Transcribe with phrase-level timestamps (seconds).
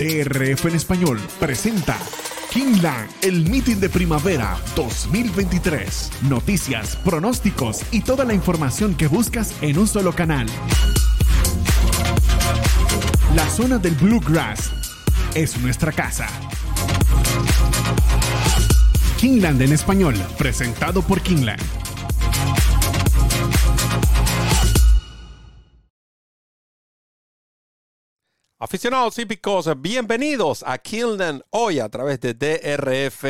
[0.00, 1.94] DRF en español presenta
[2.50, 6.12] Kingland, el meeting de primavera 2023.
[6.22, 10.46] Noticias, pronósticos y toda la información que buscas en un solo canal.
[13.34, 14.72] La zona del Bluegrass
[15.34, 16.28] es nuestra casa.
[19.18, 21.60] Kingland en español, presentado por Kingland.
[28.62, 33.24] Aficionados hípicos, bienvenidos a Kilden hoy a través de DRF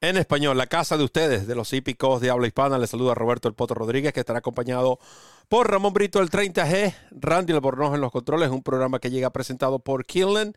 [0.00, 2.76] en español, la casa de ustedes, de los hípicos de habla hispana.
[2.76, 4.98] Les saluda Roberto El Poto Rodríguez, que estará acompañado
[5.48, 9.78] por Ramón Brito, el 30G, Randy Albornoz en los controles, un programa que llega presentado
[9.78, 10.56] por Kilden,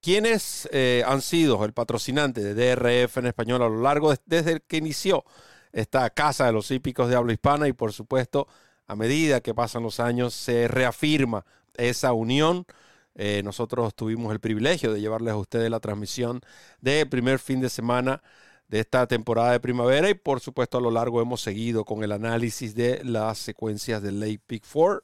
[0.00, 4.60] quienes eh, han sido el patrocinante de DRF en español a lo largo de, desde
[4.60, 5.26] que inició
[5.72, 8.48] esta casa de los hípicos de habla hispana y por supuesto,
[8.86, 11.44] a medida que pasan los años, se reafirma
[11.74, 12.64] esa unión
[13.14, 16.40] eh, nosotros tuvimos el privilegio de llevarles a ustedes la transmisión
[16.80, 18.22] del primer fin de semana
[18.68, 22.12] de esta temporada de primavera y por supuesto a lo largo hemos seguido con el
[22.12, 25.02] análisis de las secuencias del Lake Peak 4.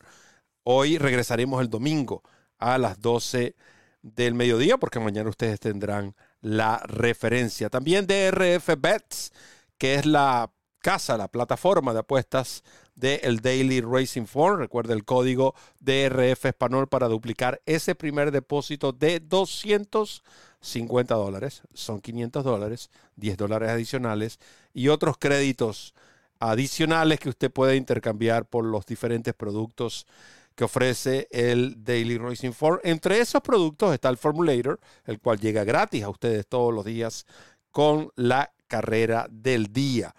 [0.65, 2.23] Hoy regresaremos el domingo
[2.59, 3.55] a las 12
[4.03, 7.69] del mediodía porque mañana ustedes tendrán la referencia.
[7.69, 9.33] También DRF Bets,
[9.77, 12.62] que es la casa, la plataforma de apuestas
[12.99, 14.59] del Daily Racing Form.
[14.59, 21.63] Recuerda el código DRF Español para duplicar ese primer depósito de 250 dólares.
[21.73, 24.41] Son 500 dólares, 10 dólares adicionales
[24.75, 25.95] y otros créditos
[26.41, 30.07] adicionales que usted puede intercambiar por los diferentes productos
[30.55, 32.81] que ofrece el Daily Racing Form.
[32.83, 37.27] Entre esos productos está el Formulator, el cual llega gratis a ustedes todos los días
[37.71, 40.15] con la carrera del día.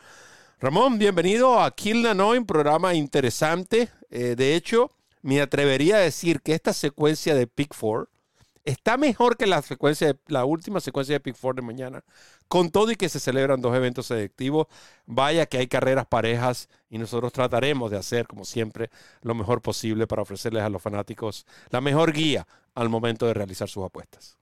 [0.62, 3.88] Ramón, bienvenido a Kill un programa interesante.
[4.10, 8.10] Eh, de hecho, me atrevería a decir que esta secuencia de Pick 4
[8.66, 12.04] está mejor que la secuencia la última secuencia de Pick 4 de mañana.
[12.50, 14.68] Con todo y que se celebran dos eventos selectivos,
[15.06, 18.90] vaya que hay carreras parejas y nosotros trataremos de hacer, como siempre,
[19.22, 22.46] lo mejor posible para ofrecerles a los fanáticos la mejor guía
[22.76, 24.39] al momento de realizar sus apuestas.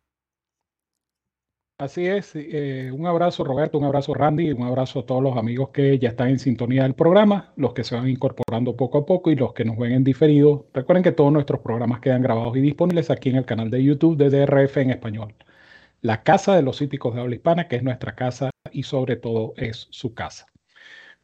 [1.79, 5.69] Así es, eh, un abrazo Roberto, un abrazo Randy, un abrazo a todos los amigos
[5.69, 9.29] que ya están en sintonía del programa, los que se van incorporando poco a poco
[9.29, 10.65] y los que nos ven en diferido.
[10.73, 14.17] Recuerden que todos nuestros programas quedan grabados y disponibles aquí en el canal de YouTube
[14.17, 15.35] de DRF en español.
[16.01, 19.53] La casa de los hípicos de habla hispana, que es nuestra casa y sobre todo
[19.55, 20.47] es su casa.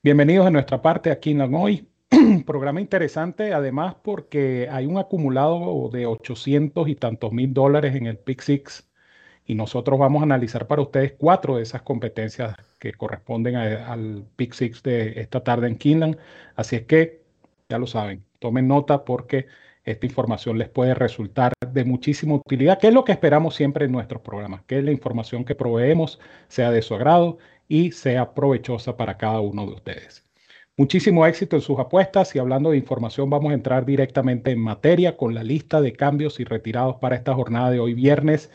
[0.03, 1.87] Bienvenidos a nuestra parte aquí en hoy.
[2.45, 8.19] programa interesante, además porque hay un acumulado de 800 y tantos mil dólares en el
[8.19, 8.43] Pick
[9.45, 14.53] y nosotros vamos a analizar para ustedes cuatro de esas competencias que corresponden al Pick
[14.53, 16.17] Six de esta tarde en Kinland.
[16.55, 17.21] Así es que,
[17.69, 19.47] ya lo saben, tomen nota porque
[19.83, 23.91] esta información les puede resultar de muchísima utilidad, que es lo que esperamos siempre en
[23.91, 27.37] nuestros programas, que la información que proveemos sea de su agrado
[27.67, 30.25] y sea provechosa para cada uno de ustedes.
[30.77, 35.17] Muchísimo éxito en sus apuestas y hablando de información vamos a entrar directamente en materia
[35.17, 38.49] con la lista de cambios y retirados para esta jornada de hoy viernes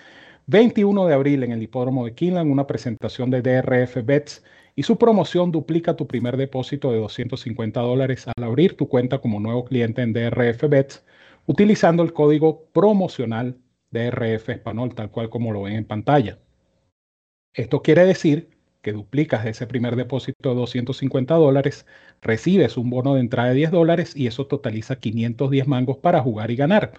[0.48, 4.42] 21 de abril en el hipódromo de Kinland, una presentación de DRF Bets
[4.74, 9.40] y su promoción duplica tu primer depósito de 250 dólares al abrir tu cuenta como
[9.40, 11.04] nuevo cliente en DRF Bets
[11.44, 13.58] utilizando el código promocional
[13.90, 16.38] DRF Español, tal cual como lo ven en pantalla.
[17.52, 18.48] Esto quiere decir
[18.80, 21.84] que duplicas ese primer depósito de 250 dólares,
[22.22, 26.50] recibes un bono de entrada de 10 dólares y eso totaliza 510 mangos para jugar
[26.50, 26.92] y ganar.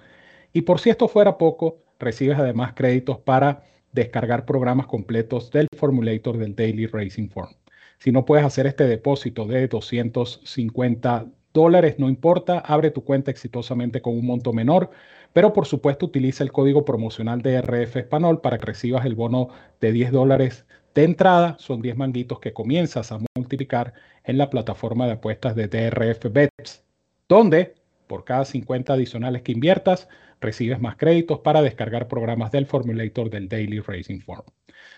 [0.53, 6.37] Y por si esto fuera poco, recibes además créditos para descargar programas completos del formulator
[6.37, 7.49] del Daily Racing Form.
[7.97, 14.01] Si no puedes hacer este depósito de 250 dólares, no importa, abre tu cuenta exitosamente
[14.01, 14.89] con un monto menor,
[15.33, 19.49] pero por supuesto utiliza el código promocional de RF Español para que recibas el bono
[19.81, 20.65] de 10 dólares
[20.95, 21.57] de entrada.
[21.59, 23.93] Son 10 manguitos que comienzas a multiplicar
[24.23, 26.83] en la plataforma de apuestas de DRF Bets,
[27.27, 27.75] donde
[28.09, 30.09] por cada 50 adicionales que inviertas,
[30.41, 34.43] recibes más créditos para descargar programas del formulator del Daily Racing Form.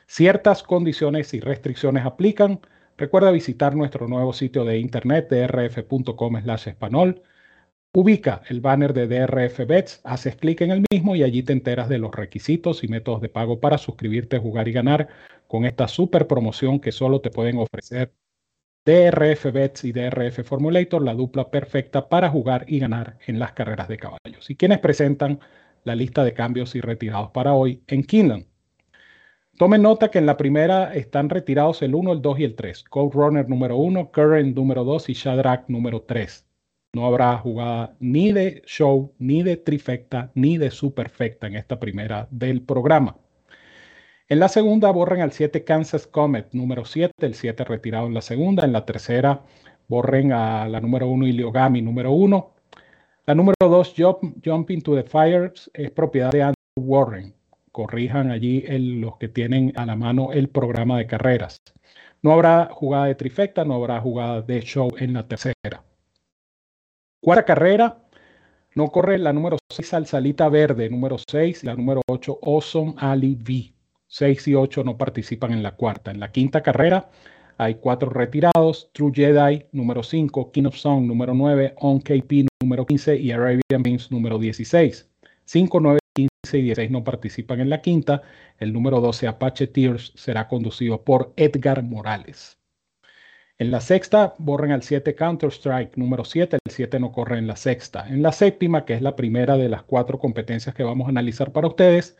[0.07, 2.61] Ciertas condiciones y restricciones aplican.
[2.97, 7.21] Recuerda visitar nuestro nuevo sitio de internet drf.com español.
[7.93, 11.89] Ubica el banner de DRF Bets, haces clic en el mismo y allí te enteras
[11.89, 15.09] de los requisitos y métodos de pago para suscribirte, jugar y ganar
[15.47, 18.13] con esta super promoción que solo te pueden ofrecer
[18.83, 23.87] DRF Bets y DRF Formulator, la dupla perfecta para jugar y ganar en las carreras
[23.87, 24.49] de caballos.
[24.49, 25.39] Y quienes presentan
[25.83, 28.47] la lista de cambios y retirados para hoy en Kinland.
[29.57, 32.83] Tomen nota que en la primera están retirados el 1, el 2 y el 3.
[32.85, 36.47] Code Runner número 1, Current número 2 y Shadrach número 3.
[36.93, 42.27] No habrá jugada ni de show, ni de trifecta, ni de superfecta en esta primera
[42.31, 43.17] del programa.
[44.31, 48.21] En la segunda borren al 7 Kansas Comet, número 7, el 7 retirado en la
[48.21, 48.63] segunda.
[48.63, 49.41] En la tercera
[49.89, 52.53] borren a la número 1 Iliogami, número 1.
[53.25, 57.33] La número 2, Jump, Jumping to the Fires, es propiedad de Andrew Warren.
[57.73, 58.63] Corrijan allí
[59.01, 61.57] los que tienen a la mano el programa de carreras.
[62.21, 65.83] No habrá jugada de trifecta, no habrá jugada de show en la tercera.
[67.19, 67.97] Cuarta carrera,
[68.75, 73.80] no corre la número 6 Salsalita Verde, número 6, la número 8 Awesome Ali V.
[74.11, 76.11] 6 y 8 no participan en la cuarta.
[76.11, 77.09] En la quinta carrera
[77.57, 82.85] hay cuatro retirados, True Jedi número 5, King of Song número 9, On KP número
[82.85, 85.09] 15 y Arabian Beams número 16.
[85.45, 88.21] 5, 9, 15 y 16 no participan en la quinta.
[88.59, 92.57] El número 12, Apache Tears, será conducido por Edgar Morales.
[93.59, 96.57] En la sexta, borren al 7 Counter-Strike número 7.
[96.65, 98.09] El 7 no corre en la sexta.
[98.09, 101.53] En la séptima, que es la primera de las cuatro competencias que vamos a analizar
[101.53, 102.17] para ustedes,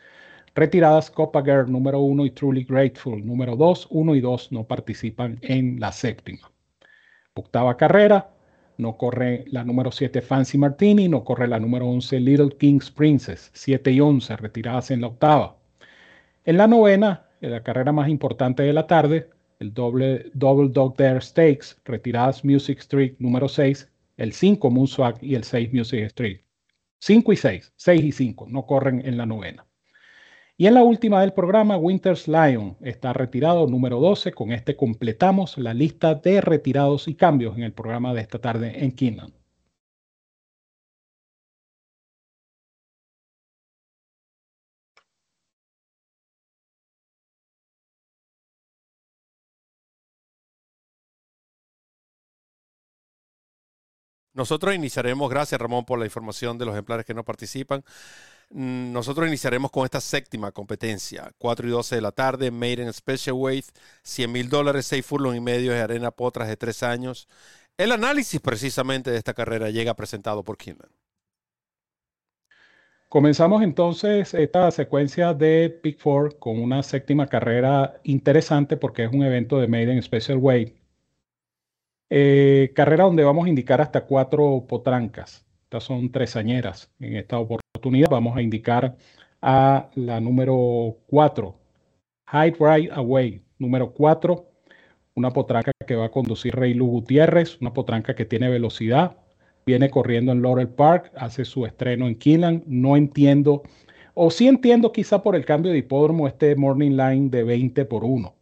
[0.53, 3.87] retiradas Copa Girl número 1 y Truly Grateful número 2.
[3.89, 6.51] 1 y 2 no participan en la séptima.
[7.33, 8.29] Octava carrera,
[8.77, 13.51] no corre la número 7 Fancy Martini, no corre la número 11 Little King's Princess.
[13.53, 15.57] 7 y 11 retiradas en la octava.
[16.43, 21.21] En la novena, la carrera más importante de la tarde, el doble, Double Dog Dare
[21.21, 26.41] Stakes, retiradas Music Street número 6, el 5 Moonswag y el 6 Music Street.
[26.99, 29.65] 5 y 6, 6 y 5, no corren en la novena.
[30.61, 34.31] Y en la última del programa, Winters Lion está retirado número 12.
[34.31, 38.83] Con este completamos la lista de retirados y cambios en el programa de esta tarde
[38.83, 39.33] en Keenan.
[54.33, 57.83] Nosotros iniciaremos, gracias Ramón por la información de los ejemplares que no participan.
[58.53, 63.65] Nosotros iniciaremos con esta séptima competencia, 4 y 12 de la tarde, Maiden Special Weight,
[64.03, 67.27] 100 mil dólares, 6 furlong y medio de arena potras de 3 años.
[67.77, 70.91] El análisis precisamente de esta carrera llega presentado por Kinlan.
[73.09, 79.23] Comenzamos entonces esta secuencia de Big Four con una séptima carrera interesante porque es un
[79.23, 80.81] evento de Maiden Special Weight
[82.13, 85.45] eh, carrera donde vamos a indicar hasta cuatro potrancas.
[85.71, 86.91] Estas son tresañeras.
[86.99, 88.97] En esta oportunidad vamos a indicar
[89.41, 91.55] a la número 4,
[92.25, 93.41] High Right Away.
[93.57, 94.51] Número 4,
[95.15, 99.15] una potranca que va a conducir Rey Lu Gutiérrez, una potranca que tiene velocidad,
[99.65, 102.65] viene corriendo en Laurel Park, hace su estreno en Keelan.
[102.67, 103.63] No entiendo,
[104.13, 108.03] o sí entiendo quizá por el cambio de hipódromo este Morning Line de 20 por
[108.03, 108.35] 1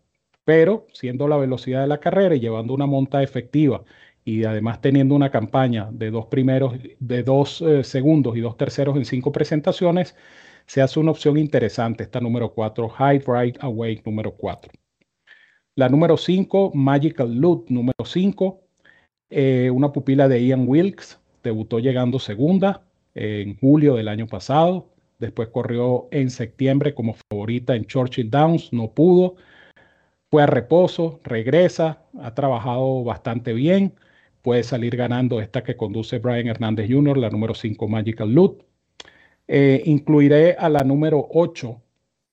[0.50, 3.84] pero siendo la velocidad de la carrera y llevando una monta efectiva
[4.24, 8.96] y además teniendo una campaña de dos primeros, de dos eh, segundos y dos terceros
[8.98, 10.16] en cinco presentaciones,
[10.66, 14.72] se hace una opción interesante, esta número 4, High Right Away número 4.
[15.76, 18.62] La número 5, Magical Loot número 5,
[19.32, 22.84] eh, una pupila de Ian Wilkes, debutó llegando segunda
[23.16, 28.92] en julio del año pasado, después corrió en septiembre como favorita en Churchill Downs, no
[28.92, 29.38] pudo,
[30.30, 33.96] fue a reposo, regresa, ha trabajado bastante bien,
[34.42, 38.64] puede salir ganando esta que conduce Brian Hernández Jr., la número 5 Magical Loot.
[39.48, 41.82] Eh, incluiré a la número 8,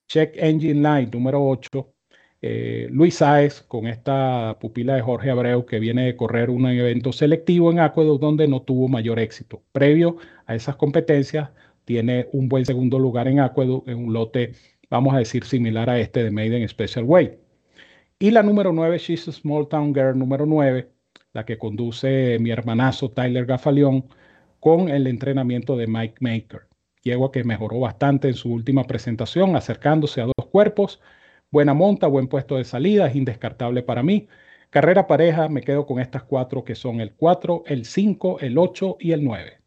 [0.07, 1.93] Check Engine Line, número 8,
[2.41, 7.11] eh, Luis Sáez, con esta pupila de Jorge Abreu, que viene de correr un evento
[7.11, 9.63] selectivo en Aqueduct donde no tuvo mayor éxito.
[9.71, 11.49] Previo a esas competencias,
[11.85, 14.53] tiene un buen segundo lugar en Aqueduct, en un lote,
[14.89, 17.33] vamos a decir, similar a este de Maiden Special Weight.
[18.19, 20.87] Y la número 9, She's a Small Town Girl, número 9,
[21.37, 24.05] la que conduce mi hermanazo Tyler Gafaleón
[24.59, 26.67] con el entrenamiento de Mike Maker.
[27.03, 30.99] Yegua que mejoró bastante en su última presentación, acercándose a dos cuerpos.
[31.51, 34.27] Buena monta, buen puesto de salida, es indescartable para mí.
[34.71, 38.97] Carrera pareja, me quedo con estas cuatro que son el 4, el 5, el 8
[38.99, 39.61] y el 9.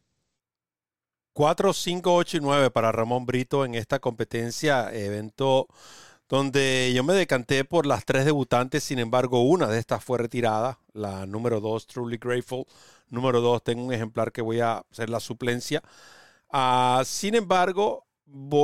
[1.31, 5.69] 4, 5, 8 y 9 para Ramón Brito en esta competencia, evento
[6.31, 10.79] donde yo me decanté por las tres debutantes, sin embargo una de estas fue retirada,
[10.93, 12.65] la número dos, Truly Grateful,
[13.09, 15.83] número dos, tengo un ejemplar que voy a hacer la suplencia.
[16.53, 18.05] Uh, sin embargo,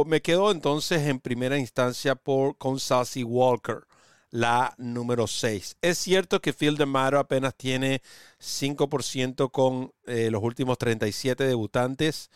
[0.06, 3.82] me quedo entonces en primera instancia por con Sassy Walker,
[4.30, 5.76] la número 6.
[5.82, 8.02] Es cierto que Phil DeMaro apenas tiene
[8.40, 12.32] 5% con eh, los últimos 37 debutantes,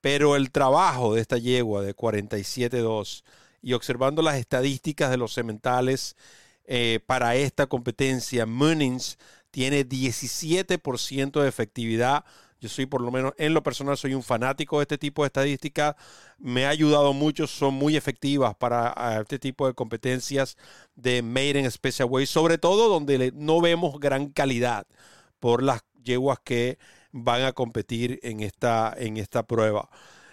[0.00, 3.24] pero el trabajo de esta yegua de 47-2
[3.62, 6.16] y observando las estadísticas de los cementales
[6.64, 9.18] eh, para esta competencia, Munins
[9.50, 12.24] tiene 17% de efectividad
[12.60, 15.28] Yo soy por lo menos en lo personal soy un fanático de este tipo de
[15.28, 15.94] estadísticas.
[16.38, 20.56] Me ha ayudado mucho, son muy efectivas para este tipo de competencias
[20.94, 24.86] de Made in Special Way, sobre todo donde no vemos gran calidad
[25.38, 26.78] por las yeguas que
[27.12, 29.88] van a competir en esta, en esta prueba.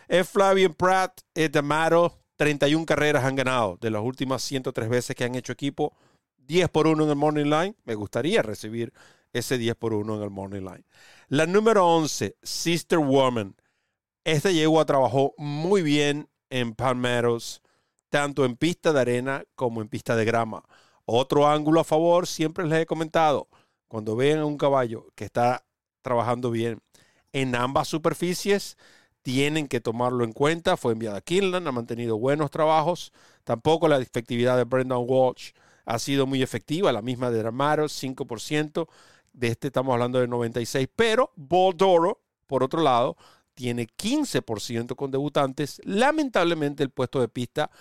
[0.08, 5.24] Es Flavian Pratt, es D'Amato, 31 carreras han ganado de las últimas 103 veces que
[5.24, 5.94] han hecho equipo.
[6.40, 7.74] 10 por 1 en el Morning Line.
[7.86, 8.92] Me gustaría recibir
[9.32, 10.84] ese 10 por 1 en el Morning Line.
[11.30, 13.56] La número 11, Sister Woman.
[14.26, 17.62] Esta yegua trabajó muy bien en Palmeros,
[18.10, 20.66] tanto en pista de arena como en pista de grama.
[21.06, 23.48] Otro ángulo a favor, siempre les he comentado,
[23.88, 25.64] cuando vean a un caballo que está
[26.02, 26.82] trabajando bien
[27.32, 28.76] en ambas superficies,
[29.24, 30.78] tienen que tomarlo en cuenta.
[30.78, 33.12] Fue enviada a Kinlan, ha mantenido buenos trabajos.
[33.44, 35.52] Tampoco la efectividad de Brendan Walsh
[35.86, 38.88] ha sido muy efectiva, la misma de Ramaro, 5%.
[39.34, 43.18] De este estamos hablando de 96%, pero Boldoro, por otro lado,
[43.56, 45.82] tiene 15% con debutantes.
[45.86, 47.72] Lamentablemente el puesto de pista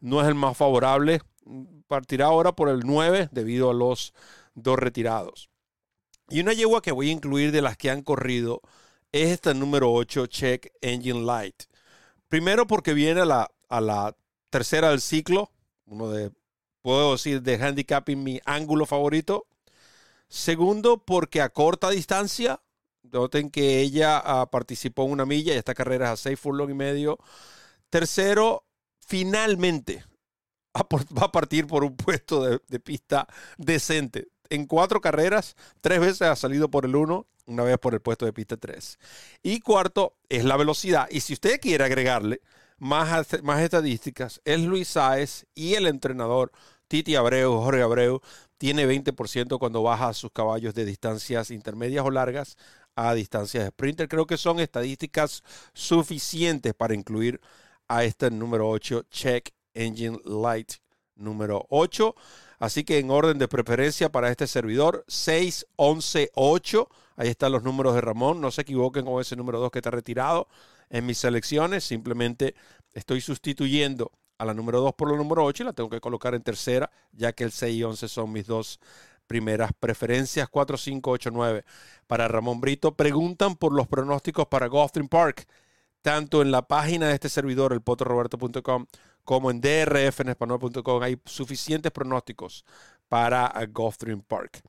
[0.00, 1.20] no es el más favorable.
[1.86, 4.14] Partirá ahora por el 9 debido a los
[4.54, 5.50] dos retirados.
[6.30, 8.62] Y una yegua que voy a incluir de las que han corrido
[9.12, 11.64] es esta número 8, Check Engine Light.
[12.28, 14.16] Primero porque viene a la, a la
[14.50, 15.52] tercera del ciclo,
[15.84, 16.32] uno de,
[16.80, 19.46] puedo decir, de handicapping mi ángulo favorito.
[20.28, 22.62] Segundo, porque a corta distancia,
[23.02, 26.70] noten que ella ah, participó en una milla y esta carrera es a 6 furlong
[26.70, 27.18] y medio.
[27.90, 28.64] Tercero,
[29.06, 30.04] finalmente
[30.74, 33.26] va a partir por un puesto de, de pista
[33.58, 34.31] decente.
[34.50, 38.24] En cuatro carreras, tres veces ha salido por el 1 una vez por el puesto
[38.24, 38.98] de pista 3.
[39.42, 41.08] Y cuarto es la velocidad.
[41.10, 42.40] Y si usted quiere agregarle
[42.78, 46.52] más, más estadísticas, es Luis Sáez y el entrenador
[46.88, 48.20] Titi Abreu, Jorge Abreu,
[48.58, 52.56] tiene 20% cuando baja sus caballos de distancias intermedias o largas
[52.94, 54.08] a distancias de sprinter.
[54.08, 57.40] Creo que son estadísticas suficientes para incluir
[57.88, 60.74] a este número 8, Check Engine Light
[61.16, 62.14] número 8.
[62.62, 67.62] Así que en orden de preferencia para este servidor, 6, 11, 8 Ahí están los
[67.62, 68.40] números de Ramón.
[68.40, 70.48] No se equivoquen con ese número 2 que está retirado
[70.90, 71.84] en mis selecciones.
[71.84, 72.54] Simplemente
[72.94, 76.34] estoy sustituyendo a la número 2 por la número 8 y la tengo que colocar
[76.34, 78.80] en tercera, ya que el 6 y 11 son mis dos
[79.26, 80.48] primeras preferencias.
[80.48, 81.64] 4, 5, 8, 9
[82.06, 82.94] para Ramón Brito.
[82.94, 85.46] Preguntan por los pronósticos para Gulfstream Park,
[86.00, 88.86] tanto en la página de este servidor, el potoroberto.com,
[89.24, 91.02] como en drfenespanol.com.
[91.02, 92.64] Hay suficientes pronósticos
[93.08, 94.62] para Gulfstream Park.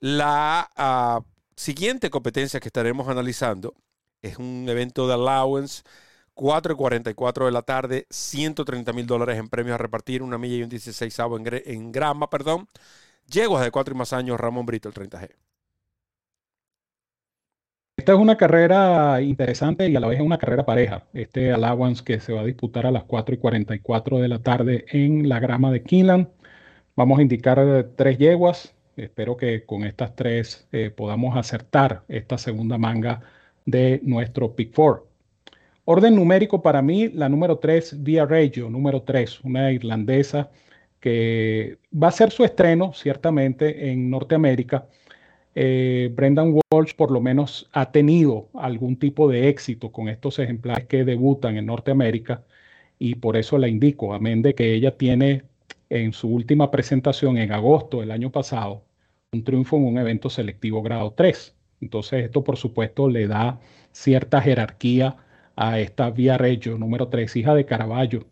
[0.00, 1.24] La uh,
[1.56, 3.74] siguiente competencia que estaremos analizando
[4.22, 5.82] es un evento de allowance,
[6.34, 10.56] 4 y 44 de la tarde, 130 mil dólares en premios a repartir, una milla
[10.56, 12.68] y un 16 en, en grama, perdón.
[13.26, 15.30] Yeguas de 4 y más años, Ramón Brito, el 30G.
[17.96, 21.06] Esta es una carrera interesante y a la vez es una carrera pareja.
[21.14, 24.84] Este allowance que se va a disputar a las 4 y 44 de la tarde
[24.90, 26.28] en la grama de Kinland.
[26.96, 32.78] Vamos a indicar tres yeguas, Espero que con estas tres eh, podamos acertar esta segunda
[32.78, 33.22] manga
[33.66, 35.06] de nuestro Pick 4.
[35.86, 40.50] Orden numérico para mí, la número 3, Via Reggio, número 3, una irlandesa
[41.00, 44.86] que va a ser su estreno ciertamente en Norteamérica.
[45.54, 50.86] Eh, Brendan Walsh por lo menos ha tenido algún tipo de éxito con estos ejemplares
[50.86, 52.44] que debutan en Norteamérica
[52.98, 55.44] y por eso la indico, amén de que ella tiene
[55.90, 58.84] en su última presentación en agosto del año pasado
[59.32, 61.56] un triunfo en un evento selectivo grado 3.
[61.80, 63.60] Entonces esto por supuesto le da
[63.92, 65.16] cierta jerarquía
[65.56, 68.26] a esta Reggio número 3, hija de Caraballo,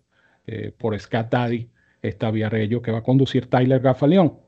[0.47, 1.71] eh, por Scott Daddy,
[2.02, 4.41] esta Reggio que va a conducir Tyler Gafaleón.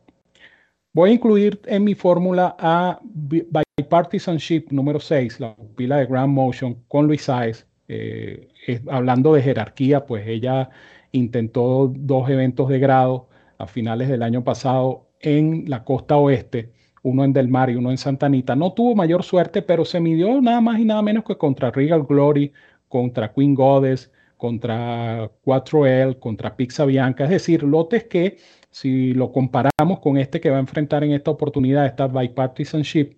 [0.94, 6.84] Voy a incluir en mi fórmula a Bipartisanship número 6, la pila de Grand Motion
[6.86, 7.66] con Luis Saez.
[7.88, 8.48] Eh,
[8.88, 10.70] hablando de jerarquía, pues ella
[11.10, 16.70] intentó dos eventos de grado a finales del año pasado en la costa oeste,
[17.02, 18.54] uno en Del Mar y uno en Santa Anita.
[18.54, 22.04] No tuvo mayor suerte, pero se midió nada más y nada menos que contra Regal
[22.04, 22.52] Glory,
[22.88, 28.36] contra Queen Goddess, contra 4L, contra Pizza Bianca, es decir, lotes que
[28.74, 33.16] si lo comparamos con este que va a enfrentar en esta oportunidad, esta bipartisanship,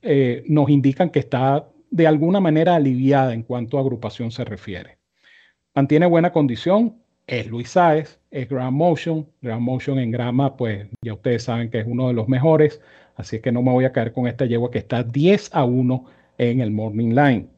[0.00, 4.96] eh, nos indican que está de alguna manera aliviada en cuanto a agrupación se refiere.
[5.74, 9.28] Mantiene buena condición, es Luis Saez, es Grand Motion.
[9.42, 12.80] Grand Motion en grama, pues ya ustedes saben que es uno de los mejores,
[13.16, 15.64] así es que no me voy a caer con esta yegua que está 10 a
[15.64, 16.04] 1
[16.38, 17.48] en el Morning Line.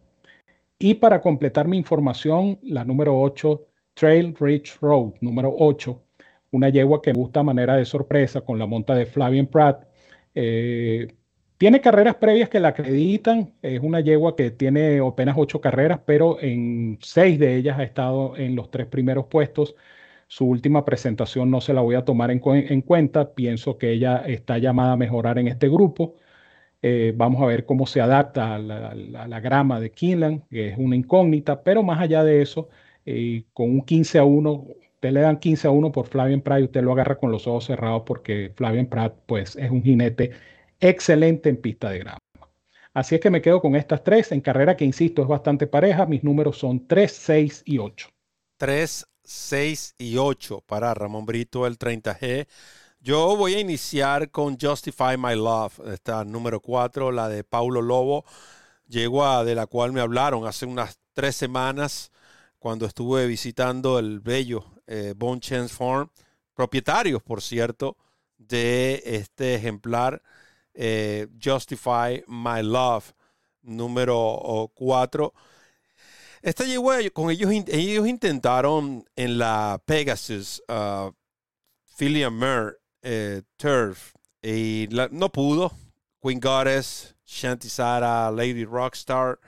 [0.81, 6.03] Y para completar mi información, la número 8, Trail Ridge Road, número 8,
[6.50, 9.85] una yegua que me gusta a manera de sorpresa con la monta de Flavian Pratt.
[10.35, 11.09] Eh,
[11.59, 13.54] Tiene carreras previas que la acreditan.
[13.62, 18.37] Es una yegua que tiene apenas ocho carreras, pero en seis de ellas ha estado
[18.37, 19.76] en los tres primeros puestos.
[20.28, 22.40] Su última presentación no se la voy a tomar en,
[22.83, 23.35] cuenta.
[23.35, 26.16] Pienso que ella está llamada a mejorar en este grupo.
[26.83, 30.97] Eh, vamos a ver cómo se adapta a la, grama de Kinlan, que es una
[30.97, 32.69] incógnita, pero más allá de eso,
[33.04, 34.66] eh, con un 15 a 1,
[35.00, 37.47] usted le dan 15 a 1 por Flavien Prat y usted lo agarra con los
[37.47, 40.33] ojos cerrados porque Flavien Prat pues, es un jinete
[40.78, 42.19] excelente en pista de grama.
[42.92, 44.30] Así es que me quedo con estas tres.
[44.30, 46.04] En carrera que, insisto, es bastante pareja.
[46.04, 48.11] Mis números son 3, 6 y 8.
[48.59, 52.47] 3, 6 y 8 para Ramón Brito, el 30G.
[53.00, 58.26] Yo voy a iniciar con Justify My Love, esta número 4, la de Paulo Lobo,
[58.87, 62.12] yegua de la cual me hablaron hace unas tres semanas
[62.59, 66.11] cuando estuve visitando el bello eh, Bone Chance Farm,
[66.53, 67.97] propietarios, por cierto,
[68.37, 70.21] de este ejemplar
[70.75, 73.13] eh, Justify My Love,
[73.63, 75.33] número 4.
[76.43, 81.13] Esta llegó con ellos, ellos intentaron en la Pegasus, uh,
[81.97, 82.25] Philly
[83.03, 85.71] eh, Turf, y no pudo.
[86.21, 89.39] Queen Goddess, Shanti Sara, Lady Rockstar.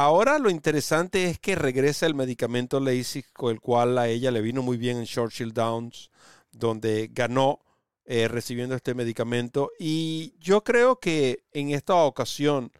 [0.00, 4.40] Ahora lo interesante es que regresa el medicamento LASIK, con el cual a ella le
[4.40, 6.12] vino muy bien en Churchill Downs,
[6.52, 7.58] donde ganó
[8.04, 9.72] eh, recibiendo este medicamento.
[9.76, 12.70] Y yo creo que en esta ocasión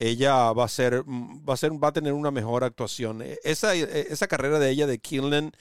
[0.00, 3.22] ella va a ser, va a ser, va a tener una mejor actuación.
[3.22, 5.52] E, esa, e, esa carrera de ella de Kinlan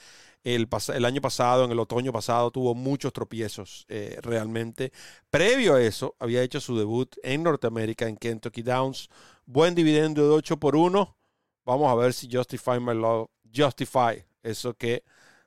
[0.45, 4.93] el, el, año pasado, en el otoño pasado, tuvo muchos tropiezos eh, realmente.
[5.31, 9.09] Previo a eso, había hecho su debut en Norteamérica, en Kentucky Downs.
[9.47, 11.17] Buen dividendo de 8 por 1.
[11.65, 15.03] Vamos a ver si Justify My Love, Justify, eso que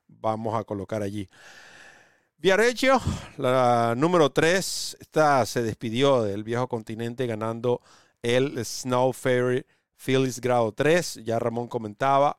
[0.09, 1.29] vamos a colocar allí.
[2.37, 3.01] Viareggio,
[3.37, 7.81] la número 3, esta se despidió del viejo continente ganando
[8.21, 9.65] el Snow Ferry
[9.97, 11.21] Phillies grado 3.
[11.25, 12.37] Ya Ramón comentaba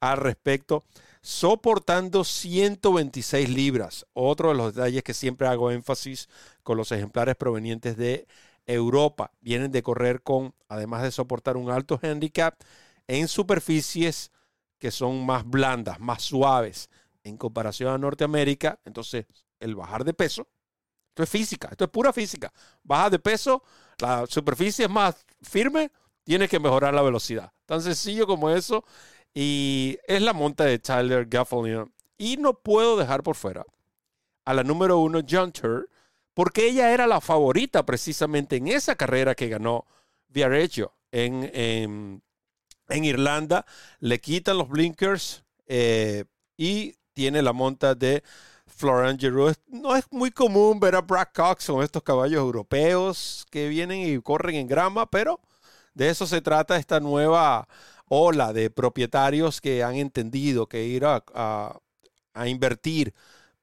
[0.00, 0.84] al respecto.
[1.22, 4.06] Soportando 126 libras.
[4.12, 6.28] Otro de los detalles que siempre hago énfasis
[6.62, 8.26] con los ejemplares provenientes de
[8.66, 9.32] Europa.
[9.40, 12.58] Vienen de correr con, además de soportar un alto handicap,
[13.06, 14.30] en superficies
[14.78, 16.88] que son más blandas, más suaves
[17.22, 19.26] en comparación a Norteamérica, entonces
[19.58, 20.48] el bajar de peso,
[21.10, 22.52] esto es física, esto es pura física.
[22.82, 23.62] Baja de peso,
[23.98, 25.90] la superficie es más firme,
[26.24, 27.52] tiene que mejorar la velocidad.
[27.66, 28.84] Tan sencillo como eso.
[29.34, 31.92] Y es la monta de Tyler Gaffalion.
[32.18, 33.64] Y no puedo dejar por fuera
[34.44, 35.88] a la número uno, Junter,
[36.34, 39.86] porque ella era la favorita precisamente en esa carrera que ganó
[40.28, 43.64] Viareggio en, en, Irlanda.
[44.00, 46.24] Le quitan los blinkers eh,
[46.56, 48.22] y tiene la monta de
[48.66, 49.54] Florent Giroux.
[49.66, 54.20] No es muy común ver a Brad Cox con estos caballos europeos que vienen y
[54.20, 55.40] corren en grama, pero
[55.94, 57.68] de eso se trata esta nueva
[58.10, 61.24] ola de propietarios que han entendido que ir a,
[62.34, 63.14] a, invertir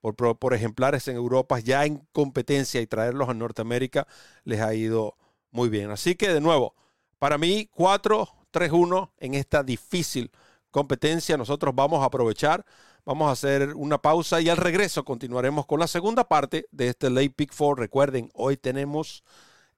[0.02, 4.08] por, por, ejemplares en Europa ya en competencia y traerlos a Norteamérica
[4.44, 5.18] les ha ido
[5.52, 5.92] muy bien.
[5.92, 6.76] Así que de nuevo,
[7.20, 10.32] para mí 4-3-1 en esta difícil
[10.72, 11.38] competencia.
[11.38, 12.66] Nosotros vamos a aprovechar
[13.08, 17.10] Vamos a hacer una pausa y al regreso continuaremos con la segunda parte de este
[17.10, 17.76] Late Pick 4.
[17.76, 19.24] Recuerden, hoy tenemos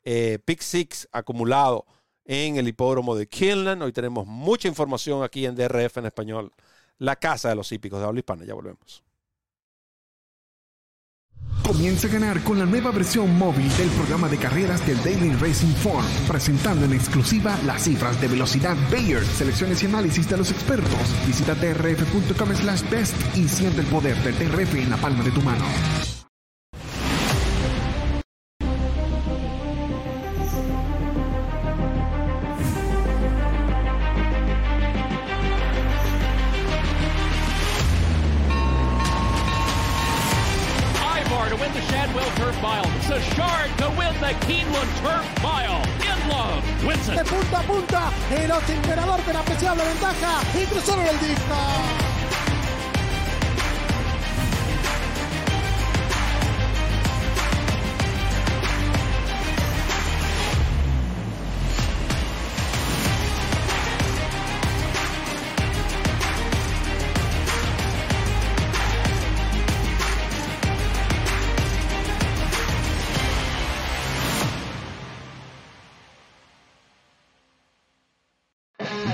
[0.02, 1.86] eh, Pick 6 acumulado
[2.30, 3.82] en el hipódromo de Kinlan.
[3.82, 6.54] Hoy tenemos mucha información aquí en DRF en español,
[7.00, 8.46] la casa de los hípicos de habla hispana.
[8.46, 9.04] Ya volvemos.
[11.66, 15.74] Comienza a ganar con la nueva versión móvil del programa de carreras del Daily Racing
[15.74, 21.00] Form, presentando en exclusiva las cifras de velocidad Bayer, selecciones y análisis de los expertos.
[21.26, 25.42] Visita trf.com slash best y siente el poder del TRF en la palma de tu
[25.42, 25.66] mano.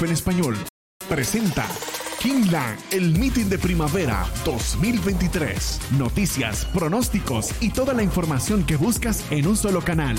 [0.00, 0.56] En español
[1.08, 1.66] presenta
[2.20, 5.80] Kingland, el meeting de primavera 2023.
[5.98, 10.16] Noticias, pronósticos y toda la información que buscas en un solo canal.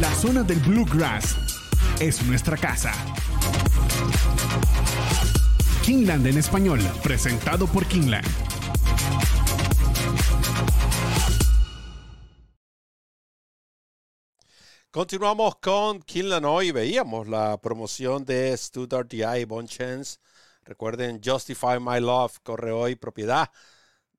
[0.00, 1.36] La zona del Bluegrass
[1.98, 2.92] es nuestra casa.
[5.82, 8.53] Kingland en español, presentado por Kingland.
[14.94, 16.70] Continuamos con Kinlan hoy.
[16.70, 20.20] Veíamos la promoción de Stuttgart DI Bon Chance.
[20.62, 23.50] Recuerden, Justify My Love corre hoy propiedad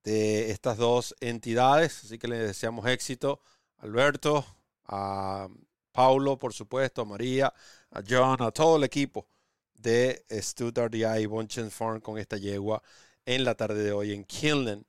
[0.04, 2.04] de estas dos entidades.
[2.04, 3.40] Así que les deseamos éxito
[3.78, 4.46] a Alberto,
[4.88, 5.48] a
[5.94, 7.54] Paulo, por supuesto, a María,
[7.92, 9.30] a John, a todo el equipo
[9.76, 12.84] de Stuttgart DI Chance Farm con esta yegua
[13.26, 14.86] en la tarde de hoy en Kinlan.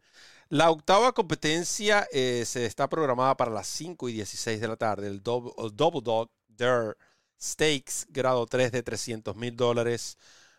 [0.48, 5.08] La octava competencia eh, se está programada para las 5 y 16 de la tarde.
[5.08, 5.52] El Double,
[6.02, 6.94] Dog Dare
[7.40, 10.16] Stakes, grado 3 de 300 mil dólares.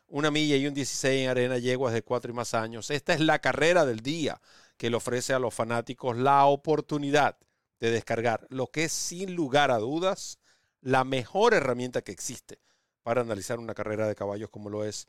[0.08, 2.92] Una milla y un 16 en arena, yeguas de 4 y más años.
[2.92, 4.42] Esta es la carrera del día
[4.76, 7.38] que le ofrece a los fanáticos la oportunidad
[7.80, 10.40] de descargar lo que es sin lugar a dudas
[10.82, 12.60] la mejor herramienta que existe
[13.04, 15.08] para analizar una carrera de caballos como lo es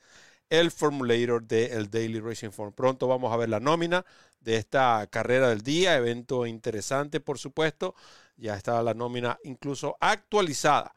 [0.51, 2.73] el formulator del Daily Racing Form.
[2.73, 4.05] Pronto vamos a ver la nómina
[4.41, 7.95] de esta carrera del día, evento interesante por supuesto.
[8.37, 10.95] Ya está la nómina incluso actualizada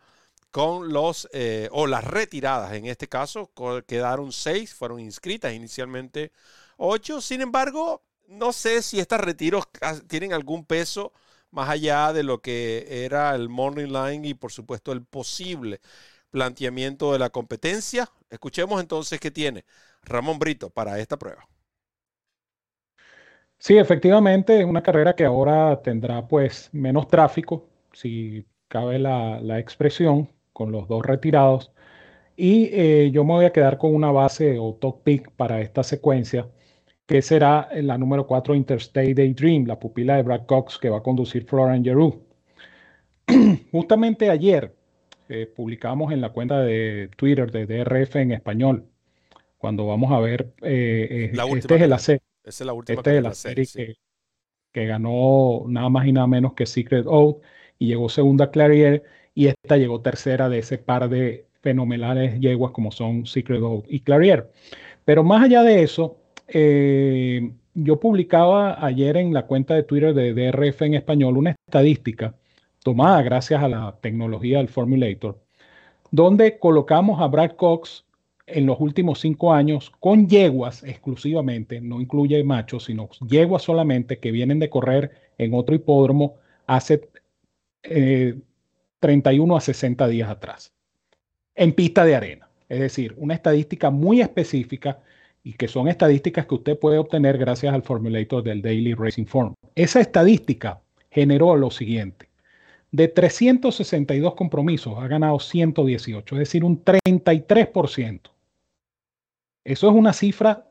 [0.51, 3.51] con los, eh, o las retiradas en este caso,
[3.87, 6.31] quedaron seis, fueron inscritas inicialmente
[6.77, 7.21] ocho.
[7.21, 9.65] Sin embargo, no sé si estos retiros
[10.07, 11.13] tienen algún peso
[11.51, 15.81] más allá de lo que era el morning line y por supuesto el posible
[16.31, 18.09] planteamiento de la competencia.
[18.29, 19.65] Escuchemos entonces qué tiene
[20.03, 21.47] Ramón Brito para esta prueba.
[23.59, 30.29] Sí, efectivamente, es una carrera que ahora tendrá pues menos tráfico, si cabe la, expresión,
[30.51, 31.71] con los dos retirados.
[32.35, 35.83] Y eh, yo me voy a quedar con una base o top pick para esta
[35.83, 36.49] secuencia,
[37.05, 41.03] que será la número 4 Interstate Daydream, la pupila de Brad Cox que va a
[41.03, 42.19] conducir Florian Giroux.
[43.71, 44.75] Justamente ayer
[45.33, 48.85] eh, publicamos en la cuenta de Twitter de DRF en español,
[49.57, 52.21] cuando vamos a ver, eh, eh, este es el AC.
[52.43, 53.95] es la última este es la serie que,
[54.73, 57.41] que, ganó nada más y nada menos que Secret Oath
[57.79, 62.91] y llegó segunda Clarier y esta llegó tercera de ese par de fenomenales yeguas como
[62.91, 64.51] son Secret Oath y Clarier.
[65.05, 66.17] Pero más allá de eso,
[67.73, 72.35] yo publicaba ayer en la cuenta de Twitter de DRF en español una estadística
[72.83, 75.39] tomada gracias a la tecnología del Formulator,
[76.11, 78.05] donde colocamos a Brad Cox
[78.47, 84.31] en los últimos cinco años con yeguas exclusivamente, no incluye machos, sino yeguas solamente que
[84.31, 86.35] vienen de correr en otro hipódromo
[86.67, 87.09] hace
[88.99, 90.73] 31 eh, a 60 días atrás,
[91.55, 92.49] en pista de arena.
[92.67, 94.99] Es decir, una estadística muy específica
[95.43, 99.53] y que son estadísticas que usted puede obtener gracias al formulator del Daily Racing Form.
[99.75, 102.30] Esa estadística generó lo siguiente.
[102.91, 108.31] De 362 compromisos ha ganado 118, es decir, un 33%.
[109.63, 110.67] Eso es una cifra,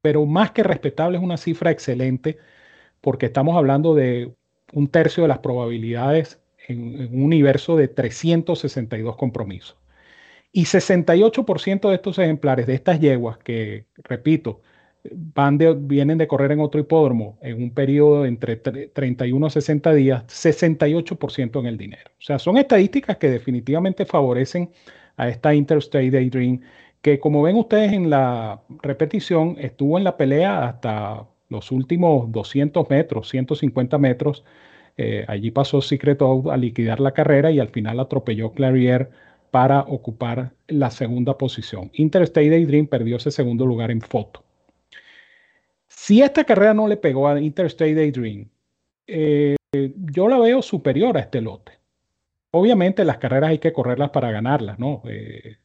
[0.00, 2.38] pero más que respetable, es una cifra excelente,
[3.00, 4.32] porque estamos hablando de
[4.72, 9.76] un tercio de las probabilidades en, un universo de 362 compromisos.
[10.52, 14.60] Y 68% de estos ejemplares, de estas yeguas, que repito,
[15.12, 19.94] van de, vienen de correr en otro hipódromo en un periodo entre 31 a 60
[19.94, 22.10] días, 68% en el dinero.
[22.18, 24.70] O sea, son estadísticas que definitivamente favorecen
[25.16, 26.60] a esta Interstate Daydream,
[27.02, 32.88] que como ven ustedes en la repetición, estuvo en la pelea hasta los últimos 200
[32.90, 34.44] metros, 150 metros.
[34.96, 39.10] Eh, allí pasó Secret a liquidar la carrera y al final atropelló Clarier
[39.50, 41.90] para ocupar la segunda posición.
[41.94, 44.44] Interstate Daydream perdió ese segundo lugar en foto.
[46.02, 48.48] Si esta carrera no le pegó a Interstate Daydream,
[49.06, 49.56] eh,
[50.10, 51.72] yo la veo superior a este lote.
[52.52, 55.02] Obviamente las carreras hay que correrlas para ganarlas, ¿no?
[55.04, 55.58] Eh,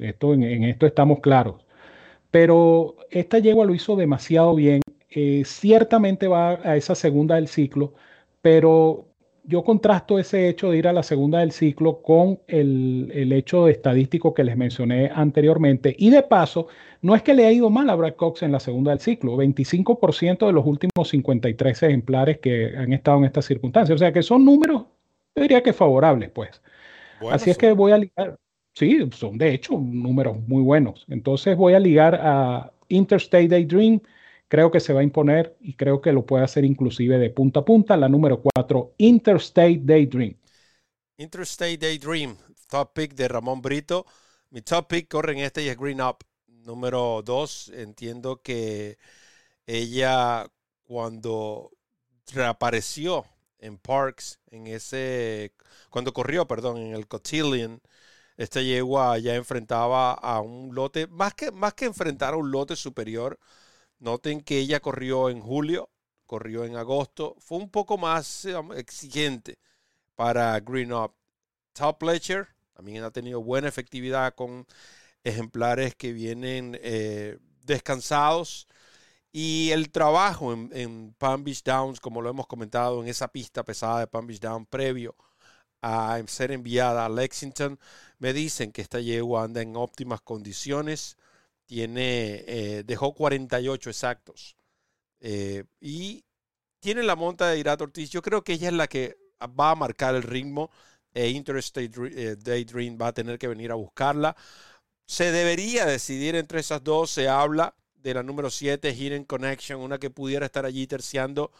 [0.00, 1.64] esto, en, esto estamos claros.
[2.32, 4.80] Pero esta yegua lo hizo demasiado bien.
[5.08, 7.94] Eh, ciertamente va a esa segunda del ciclo,
[8.42, 9.06] pero
[9.46, 13.68] yo contrasto ese hecho de ir a la segunda del ciclo con el, el, hecho
[13.68, 15.94] estadístico que les mencioné anteriormente.
[15.98, 16.68] Y de paso,
[17.02, 19.36] no es que le ha ido mal a Brad Cox en la segunda del ciclo,
[19.36, 23.94] 25% de los últimos 53 ejemplares que han estado en estas circunstancias.
[23.94, 24.84] O sea que son números,
[25.36, 26.62] yo diría que favorables, pues.
[27.30, 28.38] Así es que voy a ligar,
[28.72, 31.04] sí, son de hecho números muy buenos.
[31.08, 34.00] Entonces voy a ligar a Interstate Daydream
[34.48, 37.60] Creo que se va a imponer y creo que lo puede hacer inclusive de punta
[37.60, 37.96] a punta.
[37.96, 40.36] La número 4, Interstate Daydream.
[41.16, 42.36] Interstate Daydream,
[42.68, 44.06] top pick de Ramón Brito.
[44.50, 46.18] Mi top pick corre en este y es Green Up.
[46.46, 48.98] Número 2, entiendo que
[49.66, 50.46] ella
[50.84, 51.70] cuando
[52.32, 53.24] reapareció
[53.58, 55.54] en Parks, en ese,
[55.90, 57.80] cuando corrió, perdón, en el Cotillion,
[58.36, 62.76] esta yegua ya enfrentaba a un lote, más que, más que enfrentar a un lote
[62.76, 63.38] superior,
[63.98, 65.90] Noten que ella corrió en julio,
[66.26, 69.58] corrió en agosto, fue un poco más eh, exigente
[70.14, 71.14] para Green Up.
[71.72, 74.66] Top Pletcher también ha tenido buena efectividad con
[75.24, 78.68] ejemplares que vienen eh, descansados.
[79.32, 83.64] Y el trabajo en, en, Palm Beach Downs, como lo hemos comentado en esa pista
[83.64, 85.16] pesada de Palm Beach Downs previo
[85.82, 87.78] a ser enviada a Lexington,
[88.18, 91.18] me dicen que esta yegua anda en óptimas condiciones
[91.66, 94.56] tiene, eh, dejó 48 exactos.
[95.20, 96.24] Eh, y
[96.80, 98.10] tiene la monta de Irat Ortiz.
[98.10, 99.16] Yo creo que ella es la que
[99.58, 100.70] va a marcar el ritmo.
[101.12, 104.36] E Interstate eh, Daydream va a tener que venir a buscarla.
[105.06, 107.10] Se debería decidir entre esas dos.
[107.10, 111.52] Se habla de la número 7, Hidden Connection, una que pudiera estar allí terciando.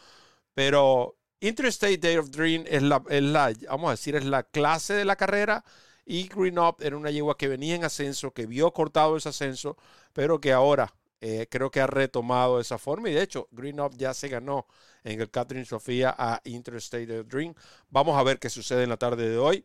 [0.55, 4.95] Pero Interstate Day of Dream es la, es la, vamos a decir, es la clase
[4.95, 5.65] de la carrera
[6.07, 9.77] y Green Up era una yegua que venía en ascenso, que vio cortado ese ascenso,
[10.13, 13.09] pero que ahora eh, creo que ha retomado esa forma.
[13.09, 14.67] Y de hecho, Green Up ya se ganó
[15.05, 17.55] en el Catherine Sofía a Interstate Dream.
[17.89, 19.65] Vamos a ver qué sucede en la tarde de hoy.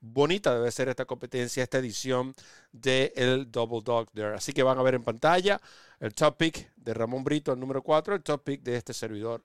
[0.00, 2.34] Bonita debe ser esta competencia, esta edición
[2.72, 4.34] del el Double Dog There.
[4.34, 5.60] Así que van a ver en pantalla
[5.98, 9.44] el top pick de Ramón Brito, el número 4, el top pick de este servidor,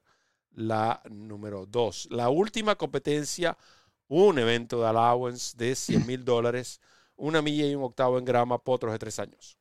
[0.51, 2.09] la número 2.
[2.11, 3.57] La última competencia
[4.13, 6.79] un evento de allowance de 100 mil dólares,
[7.15, 9.57] una milla y un octavo en grama, potros de tres años.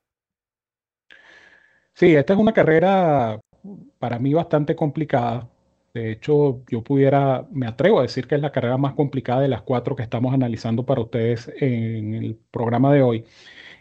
[1.95, 3.41] Sí, esta es una carrera
[3.99, 5.49] para mí bastante complicada.
[5.95, 9.49] De hecho, yo pudiera, me atrevo a decir que es la carrera más complicada de
[9.49, 13.25] las cuatro que estamos analizando para ustedes en el programa de hoy.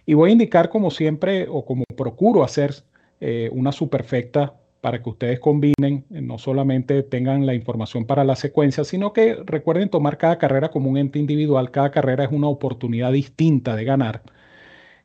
[0.06, 2.76] Y voy a indicar, como siempre, o como procuro hacer,
[3.20, 8.36] eh, una superfecta para que ustedes combinen, eh, no solamente tengan la información para la
[8.36, 11.72] secuencia, sino que recuerden tomar cada carrera como un ente individual.
[11.72, 14.24] Cada carrera es una oportunidad distinta de ganar.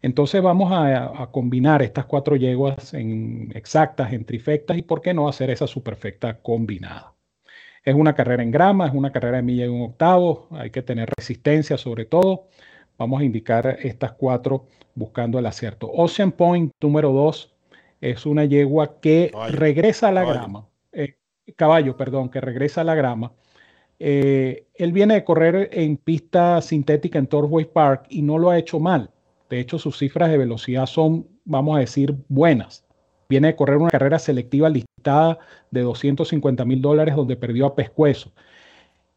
[0.02, 5.28] Entonces vamos a, combinar estas cuatro yeguas en exactas, en trifectas y por qué no
[5.28, 7.14] hacer esa superfecta combinada.
[7.84, 10.82] Es una carrera en grama, es una carrera de milla y un octavo, hay que
[10.82, 12.48] tener resistencia sobre todo.
[12.98, 15.90] Vamos a indicar estas cuatro buscando el acierto.
[15.92, 17.55] Ocean Point número 2
[18.00, 20.66] es una yegua que regresa a la grama.
[20.92, 21.16] Eh,
[21.56, 23.32] caballo, perdón, que regresa a la grama.
[23.98, 28.58] Eh, él viene de correr en pista sintética en Torway Park y no lo ha
[28.58, 29.10] hecho mal.
[29.48, 32.84] De hecho, sus cifras de velocidad son, vamos a decir, buenas.
[33.28, 35.38] Viene de correr una carrera selectiva listada
[35.70, 38.32] de 250 mil dólares donde perdió a Pescuezo.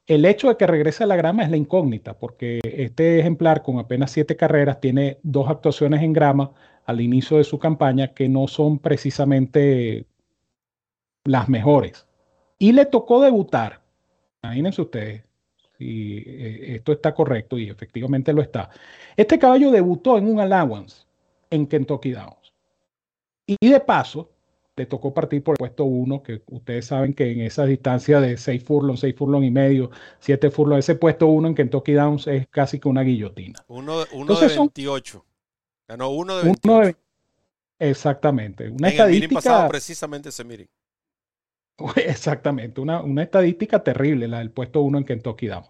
[0.10, 3.78] El hecho de que regrese a la grama es la incógnita, porque este ejemplar con
[3.78, 6.52] apenas siete carreras tiene dos actuaciones en grama,
[6.88, 10.08] al inicio de su campaña que no son precisamente
[11.26, 12.08] las mejores.
[12.58, 13.84] Y le tocó debutar.
[14.42, 15.24] Imagínense ustedes
[15.78, 18.72] si eh, esto está correcto y efectivamente lo está.
[19.16, 21.04] Este caballo debutó en un allowance
[21.52, 22.52] en Kentucky Downs.
[23.46, 24.32] Y de paso,
[24.80, 28.38] le tocó partir por el puesto 1, que ustedes saben que en esa distancia de
[28.38, 32.48] 6 furlongs, 6 furlongs y medio, 7 furlongs, ese puesto 1 en Kentucky Downs es
[32.48, 33.60] casi que una guillotina.
[33.68, 35.26] Uno, uno de 28.
[35.86, 36.98] Ganó uno de 28.
[37.78, 38.70] exactamente.
[38.70, 39.26] Una en estadística.
[39.28, 40.68] El pasado, precisamente ese meeting.
[41.98, 42.80] Exactamente.
[42.80, 45.70] Una, una, estadística terrible, la del puesto uno en Kentucky Downs.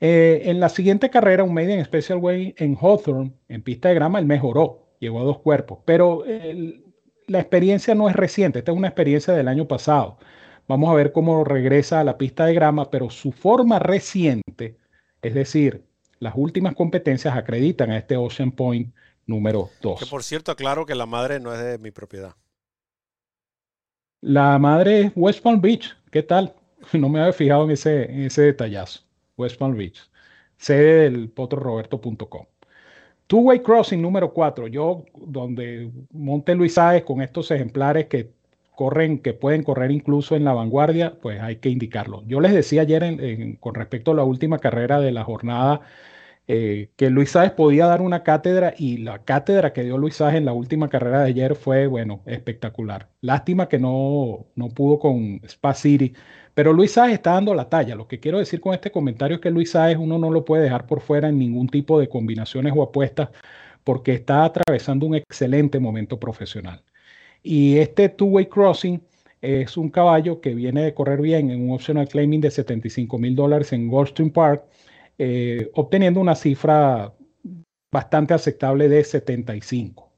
[0.00, 4.18] Eh, en la siguiente carrera, un Maiden Special Way en Hawthorne, en pista de grama,
[4.18, 6.24] él mejoró, llegó a dos cuerpos, pero
[7.26, 10.18] la experiencia no es reciente, esta es una experiencia del año pasado.
[10.66, 14.78] Vamos a ver cómo regresa a la pista de grama, pero su forma reciente,
[15.20, 15.84] es decir,
[16.20, 18.94] las últimas competencias acreditan a este Ocean Point
[19.26, 20.00] número 2.
[20.00, 22.34] Que por cierto, aclaro que la madre no es de mi propiedad.
[24.20, 25.96] La madre es West Palm Beach.
[26.10, 26.54] ¿Qué tal?
[26.92, 29.00] No me había fijado en ese, en ese detallazo.
[29.38, 29.98] West Palm Beach.
[30.58, 32.46] Sede del potroroberto.com.
[33.26, 34.68] Two-Way Crossing número 4.
[34.68, 38.30] Yo, donde monte Luis Sáez con estos ejemplares que
[38.74, 42.22] corren, que pueden correr incluso en la vanguardia, pues hay que indicarlo.
[42.26, 45.80] Yo les decía ayer con respecto a la última carrera de la jornada
[46.46, 50.34] eh, que Luis Sáez podía dar una cátedra y la cátedra que dio Luis Sáez
[50.36, 53.08] en la última carrera de ayer fue, bueno, espectacular.
[53.22, 56.12] Lástima que no, no pudo con Spa City,
[56.54, 57.94] pero Luis Sáez está dando la talla.
[57.96, 60.62] Lo que quiero decir con este comentario es que Luis Sáez uno no lo puede
[60.62, 63.30] dejar por fuera en ningún tipo de combinaciones o apuestas
[63.84, 66.82] porque está atravesando un excelente momento profesional.
[67.42, 69.02] Y este two-way crossing
[69.42, 73.36] es un caballo que viene de correr bien en un optional claiming de 75 mil
[73.36, 74.64] dólares en Goldstream Park,
[75.18, 77.12] eh, obteniendo una cifra
[77.92, 80.10] bastante aceptable de 75.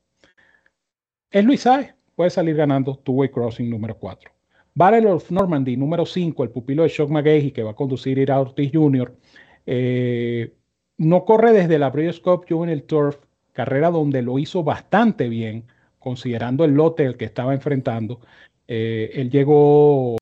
[1.30, 4.35] Es Luis Saez, puede salir ganando two-way crossing número 4.
[4.76, 8.38] Battle of Normandy número 5, el pupilo de Shock McGahey que va a conducir Ira
[8.38, 9.16] Ortiz Jr.,
[9.64, 10.52] eh,
[10.98, 13.16] no corre desde la Breeders' Cup Juvenile Turf,
[13.54, 15.64] carrera donde lo hizo bastante bien
[15.98, 18.20] considerando el lote el que estaba enfrentando,
[18.68, 20.18] eh, él llegó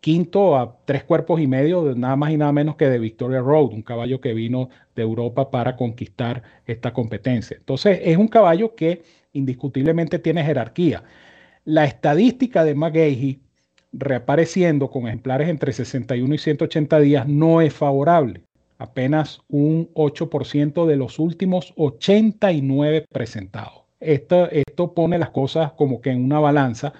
[0.00, 3.72] quinto a tres cuerpos y medio, nada más y nada menos que de Victoria Road,
[3.74, 7.56] un caballo que vino de Europa para conquistar esta competencia.
[7.58, 11.04] Entonces, es un caballo que indiscutiblemente tiene jerarquía.
[11.64, 13.44] La estadística de McGahey
[13.96, 18.42] reapareciendo con ejemplares entre 61 y 180 días no es favorable.
[18.78, 26.10] Apenas un 8% de los últimos 89 presentados esto, esto pone las cosas como que
[26.10, 26.92] en una balanza,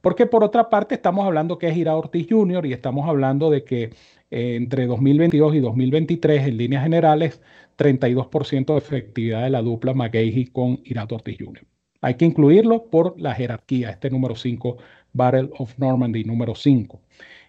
[0.00, 2.66] porque por otra parte estamos hablando que es Ira Ortiz Jr.
[2.66, 3.90] y estamos hablando de que
[4.30, 7.40] eh, entre 2022 y 2023, en líneas generales,
[7.76, 11.64] 32% de efectividad de la dupla McGahey con Ira Ortiz Jr.
[12.02, 14.76] Hay que incluirlo por la jerarquía, este número 5,
[15.16, 17.00] Battle of Normandy, número 5.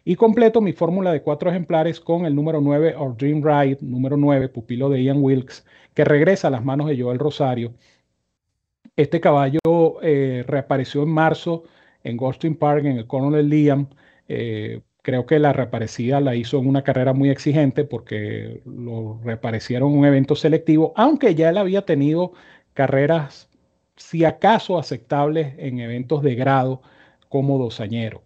[0.06, 4.16] Y completo mi fórmula de cuatro ejemplares con el número 9, Our Dream Ride, número
[4.18, 7.74] 9, pupilo de Ian Wilkes, que regresa a las manos de Joel Rosario
[8.98, 9.60] este caballo
[10.02, 11.64] eh, reapareció en marzo
[12.04, 13.88] en Goldstein Park, en el Colonel Liam.
[14.28, 19.92] Eh, creo que la reaparecida la hizo en una carrera muy exigente porque lo reaparecieron
[19.92, 22.34] en un evento selectivo, aunque ya él había tenido
[22.74, 23.50] carreras,
[23.96, 26.82] si acaso aceptables, en eventos de grado
[27.30, 28.24] como dosañero.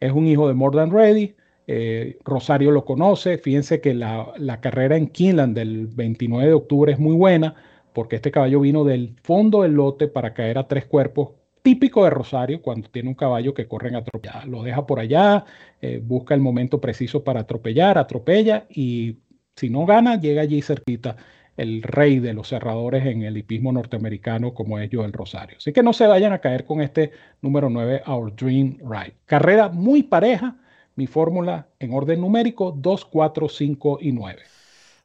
[0.00, 1.34] Es un hijo de More Ready.
[1.66, 3.38] Eh, Rosario lo conoce.
[3.38, 7.54] Fíjense que la, la carrera en Kinland del 29 de octubre es muy buena
[7.94, 11.30] porque este caballo vino del fondo del lote para caer a tres cuerpos,
[11.62, 14.46] típico de Rosario cuando tiene un caballo que corre en atropellar.
[14.48, 15.44] Lo deja por allá,
[15.80, 19.18] eh, busca el momento preciso para atropellar, atropella y
[19.56, 21.16] si no gana, llega allí cerquita
[21.56, 25.58] el rey de los cerradores en el hipismo norteamericano como es Joel Rosario.
[25.58, 29.16] Así que no se vayan a caer con este número 9, Our Dream Ride.
[29.26, 30.56] Carrera muy pareja,
[30.96, 34.42] mi fórmula en orden numérico 2, 4, 5 y 9.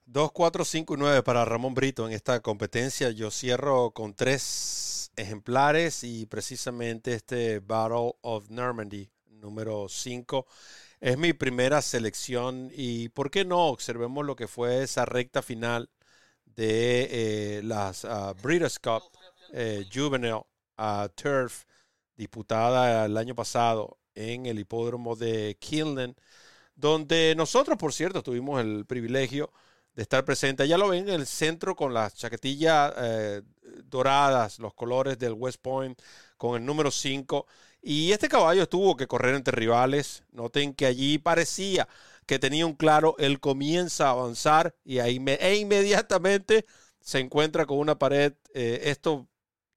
[0.05, 3.11] 2, 4, 5 y 9 para Ramón Brito en esta competencia.
[3.11, 10.45] Yo cierro con tres ejemplares y precisamente este Battle of Normandy número 5
[11.01, 15.89] es mi primera selección y por qué no observemos lo que fue esa recta final
[16.59, 19.03] de eh, las uh, Breeders' Cup
[19.53, 20.41] eh, Juvenile
[21.15, 21.63] Turf
[22.17, 26.17] disputada el año pasado en el hipódromo de Kinlan
[26.75, 29.53] donde nosotros por cierto tuvimos el privilegio
[29.95, 30.67] de estar presente.
[30.67, 33.41] Ya lo ven en el centro con las chaquetillas eh,
[33.85, 35.97] doradas, los colores del West Point,
[36.35, 37.47] con el número 5.
[37.81, 40.23] Y este caballo tuvo que correr entre rivales.
[40.31, 41.87] Noten que allí parecía
[42.29, 46.67] que tenía un claro, él comienza a avanzar y ahí e inmediatamente
[47.01, 48.33] se encuentra con una pared.
[48.53, 49.27] Eh, esto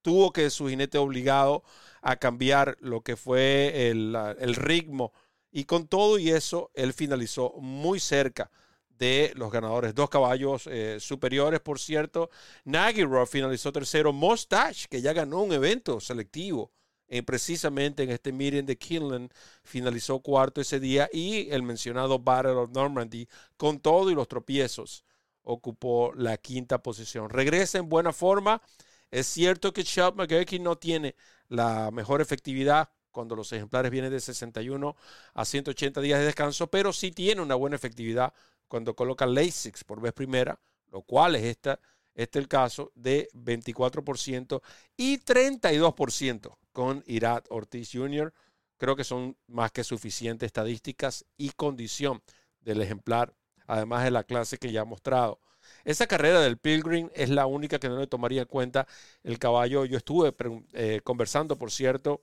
[0.02, 1.64] tuvo que su jinete obligado
[2.02, 5.14] a cambiar lo que fue el, el ritmo.
[5.50, 8.50] Y con todo y eso, él finalizó muy cerca
[8.98, 9.94] de los ganadores.
[9.94, 12.28] Dos caballos eh, superiores, por cierto.
[12.64, 14.12] Nagirov finalizó tercero.
[14.12, 16.70] Mustache, que ya ganó un evento selectivo
[17.14, 19.28] eh, precisamente en este meeting de Kinlan,
[19.64, 21.10] finalizó cuarto ese día.
[21.12, 25.04] Y el mencionado Battle of Normandy, con todo y los tropiezos,
[25.42, 27.28] ocupó la quinta posición.
[27.28, 28.62] Regresa en buena forma.
[29.10, 31.14] Es cierto que Chuck McGurky no tiene
[31.48, 34.96] la mejor efectividad cuando los ejemplares vienen de 61
[35.34, 38.32] a 180 días de descanso, pero sí tiene una buena efectividad
[38.68, 40.58] cuando coloca LASIX por vez primera,
[40.90, 41.78] lo cual es esta,
[42.14, 44.62] este el caso de 24%
[44.96, 48.32] y 32% con Irat Ortiz Jr.
[48.76, 52.22] Creo que son más que suficientes estadísticas y condición
[52.60, 53.34] del ejemplar,
[53.66, 55.40] además de la clase que ya ha mostrado.
[55.84, 58.86] Esa carrera del Pilgrim es la única que no le tomaría en cuenta
[59.22, 59.84] el caballo.
[59.84, 60.34] Yo estuve
[60.72, 62.22] eh, conversando, por cierto,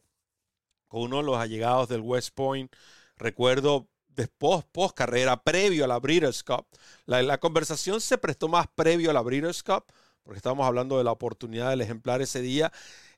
[0.87, 2.73] con uno de los allegados del West Point.
[3.15, 6.65] Recuerdo después, post carrera, previo a la Breeders' Cup.
[7.05, 9.85] La, conversación se prestó más previo a la Breeders' Cup,
[10.23, 12.71] porque estábamos hablando de la oportunidad del ejemplar ese día.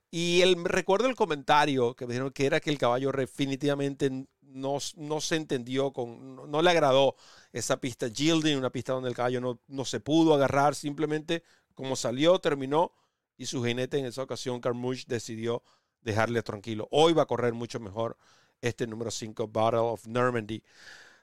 [0.09, 4.77] Y el, recuerdo el comentario que me dijeron que era que el caballo definitivamente no,
[4.97, 7.15] no se entendió, con, no, le agradó
[7.53, 11.95] esa pista yielding, una pista donde el caballo no, no se pudo agarrar, simplemente como
[11.95, 12.91] salió, terminó
[13.37, 15.63] y su jinete en esa ocasión, Carmouche, decidió
[16.01, 16.87] dejarle tranquilo.
[16.91, 18.17] Hoy va a correr mucho mejor
[18.62, 20.64] este número 5, Battle of Normandy.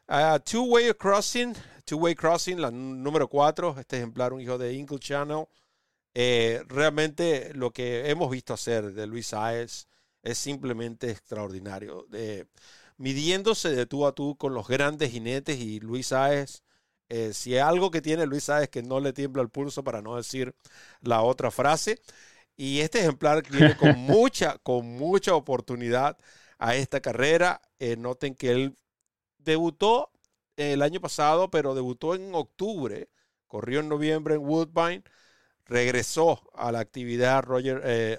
[0.09, 5.47] Uh, two-Way Crossing, Two-Way Crossing, la número 4, este ejemplar, un hijo de Inkle Channel.
[6.15, 9.87] Eh, realmente lo que hemos visto hacer de Luis Saez
[10.23, 12.07] es simplemente extraordinario.
[12.97, 16.63] midiéndose de tú a tú con los grandes jinetes y Luis Saez,
[17.09, 20.03] eh, si hay algo que tiene Luis Saez que no le tiembla el pulso para
[20.03, 20.55] no decir
[21.01, 22.01] la otra frase.
[22.57, 26.19] Y este ejemplar viene con mucha, con mucha oportunidad
[26.59, 27.63] a esta carrera.
[27.79, 28.77] Eh, noten que él
[29.39, 30.11] debutó
[30.57, 33.09] el año pasado, pero debutó en octubre,
[33.47, 35.05] corrió en noviembre en Woodbine,
[35.65, 37.43] regresó a la actividad.
[37.45, 38.19] Roger eh,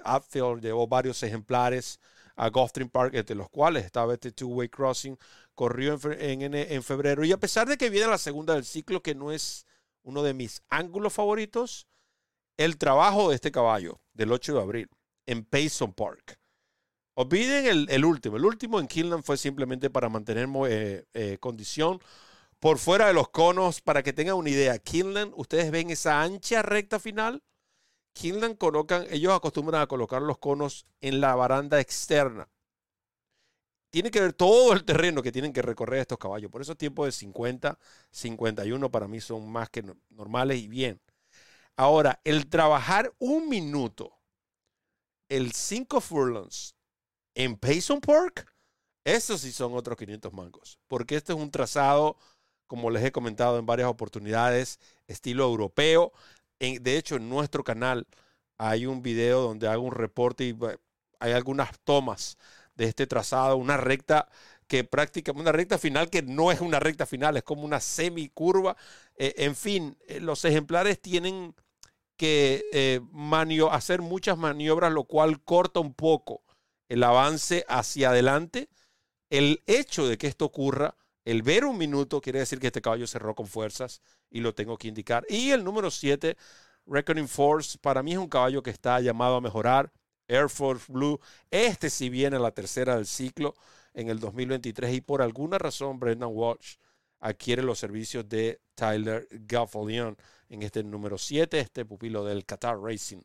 [0.60, 2.00] llevó varios ejemplares
[2.36, 5.18] a Gulfstream Park, entre los cuales estaba este Two-Way Crossing,
[5.54, 7.24] corrió en, en, en, febrero.
[7.24, 9.66] Y a pesar de que viene la segunda del ciclo, que no es
[10.02, 11.86] uno de mis ángulos favoritos,
[12.56, 14.88] el trabajo de este caballo del 8 de abril
[15.26, 16.39] en Payson Park.
[17.14, 18.36] Olviden el, último.
[18.36, 22.00] El último en Killand fue simplemente para mantener eh, eh, condición
[22.60, 23.80] por fuera de los conos.
[23.80, 27.42] Para que tengan una idea, Killand, ustedes ven esa ancha recta final.
[28.12, 32.48] Killand colocan, ellos acostumbran a colocar los conos en la baranda externa.
[33.90, 36.50] Tiene que ver todo el terreno que tienen que recorrer estos caballos.
[36.50, 37.78] Por eso tiempos de 50,
[38.12, 41.00] 51 para mí son más que normales y bien.
[41.76, 44.12] Ahora, el trabajar un minuto,
[45.28, 46.76] el 5 furlongs
[47.34, 48.46] en Payson Park,
[49.04, 52.16] esos sí son otros 500 mangos, porque este es un trazado,
[52.66, 56.12] como les he comentado en varias oportunidades, estilo europeo.
[56.58, 58.06] de hecho, en nuestro canal
[58.58, 60.56] hay un video donde hago un reporte y
[61.18, 62.36] hay algunas tomas
[62.74, 64.28] de este trazado, una recta
[64.66, 68.76] que prácticamente una recta final que no es una recta final, es como una semicurva.
[69.16, 71.54] Eh, en fin, eh, los ejemplares tienen
[72.16, 73.00] que eh,
[73.70, 76.42] hacer muchas maniobras, lo cual corta un poco
[76.90, 78.68] el avance hacia adelante.
[79.30, 83.06] El hecho de que esto ocurra, el ver un minuto, quiere decir que este caballo
[83.06, 85.24] cerró con fuerzas y lo tengo que indicar.
[85.28, 86.36] Y el número 7,
[86.86, 89.92] Reckoning Force, para mí es un caballo que está llamado a mejorar.
[90.26, 91.20] Air Force Blue,
[91.50, 93.54] este si viene a la tercera del ciclo
[93.94, 96.76] en el 2023 y por alguna razón Brendan Walsh
[97.18, 100.16] adquiere los servicios de Tyler Gaffalion
[100.48, 103.22] en este número 7, este pupilo del Qatar Racing,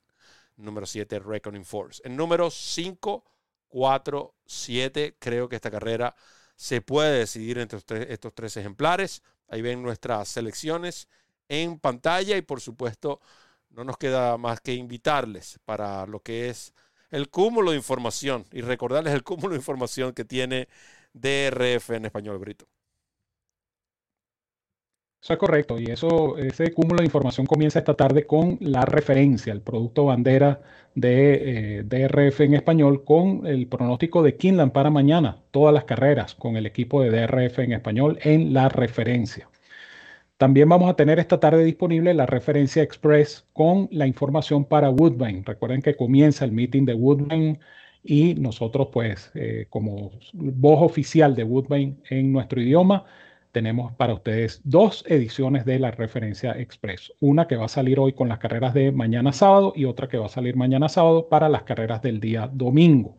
[0.57, 2.01] número 7, Reckoning Force.
[2.03, 3.23] En número 5,
[3.75, 6.15] 4, 7, creo que esta carrera
[6.55, 7.79] se puede decidir entre
[8.13, 9.21] estos tres, ejemplares.
[9.49, 11.09] Ahí ven nuestras selecciones
[11.49, 13.19] en pantalla y por supuesto
[13.71, 16.73] no nos queda más que invitarles para lo que es
[17.11, 20.69] el cúmulo de información y recordarles el cúmulo de información que tiene
[21.11, 22.69] DRF en español, Brito.
[25.25, 29.53] Eso es correcto, y eso, ese cúmulo de información comienza esta tarde con la referencia,
[29.53, 30.61] el producto bandera
[30.93, 36.35] de eh, DRF en español, con el pronóstico de Kinland para mañana, todas las carreras
[36.35, 39.49] con el equipo de DRF en español en la referencia.
[40.37, 45.41] También vamos a tener esta tarde disponible la referencia express con la información para Woodbine.
[45.43, 47.59] Recuerden que comienza el meeting de Woodbine
[48.03, 53.05] y nosotros, pues, eh, como voz oficial de Woodbine en nuestro idioma,
[53.55, 57.13] tenemos para ustedes dos ediciones de la referencia express.
[57.21, 60.17] Una que va a salir hoy con las carreras de mañana sábado y otra que
[60.17, 63.15] va a salir mañana sábado para las carreras del día domingo.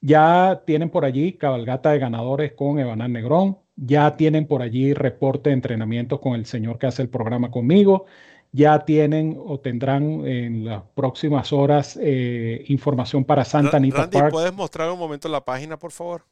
[0.00, 3.58] Ya tienen por allí cabalgata de ganadores con Evanán Negrón.
[3.76, 8.06] Ya tienen por allí reporte de entrenamiento con el señor que hace el programa conmigo.
[8.50, 14.52] Ya tienen o tendrán en las próximas horas eh, información para Santa Anita Randy, ¿puedes
[14.52, 16.24] mostrar un momento la página, por favor?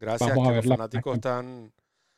[0.00, 1.72] Gracias, Vamos a ver los fanáticos están...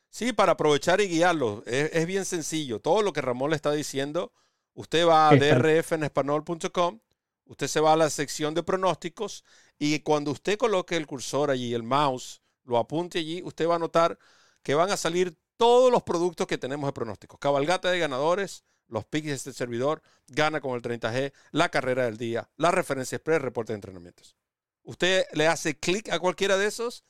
[0.09, 1.63] Sí, para aprovechar y guiarlos.
[1.65, 2.81] Es, bien sencillo.
[2.81, 4.33] Todo lo que Ramón le está diciendo,
[4.73, 6.99] usted va a drfenespanol.com,
[7.45, 9.45] usted se va a la sección de pronósticos
[9.79, 13.79] y cuando usted coloque el cursor allí, el mouse, lo apunte allí, usted va a
[13.79, 14.19] notar
[14.63, 17.39] que van a salir todos los productos que tenemos de pronósticos.
[17.39, 22.17] Cabalgata de ganadores, los picks de este servidor, gana con el 30G, la carrera del
[22.17, 24.35] día, la referencia express, reporte de entrenamientos.
[24.83, 27.05] Usted le hace clic a cualquiera de esos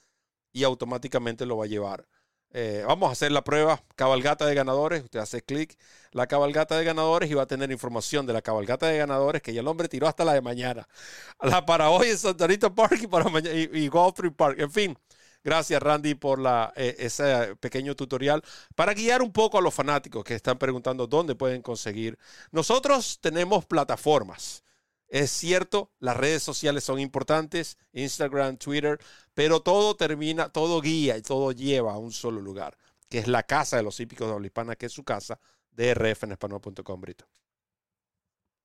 [0.54, 2.08] y automáticamente lo va a llevar
[2.54, 5.04] Eh, vamos a hacer la prueba cabalgata de ganadores.
[5.04, 5.78] Usted hace clic
[6.12, 9.54] la cabalgata de ganadores y va a tener información de la cabalgata de ganadores que
[9.54, 10.88] ya el hombre tiró hasta la de mañana.
[11.42, 13.90] La para hoy en Santanito Park y para mañana y, y
[14.36, 14.60] Park.
[14.60, 14.98] En fin,
[15.44, 18.44] gracias Randy por la, eh, ese pequeño tutorial
[18.76, 22.18] para guiar un poco a los fanáticos que están preguntando dónde pueden conseguir.
[22.52, 24.64] Nosotros tenemos plataformas.
[25.08, 28.98] Es cierto, las redes sociales son importantes, Instagram, Twitter,
[29.34, 32.78] pero todo termina, todo guía y todo lleva a un solo lugar,
[33.10, 35.40] que es la casa de los hípicos de habla hispana, que es su casa,
[35.72, 37.26] drfenespanol.com, Brito.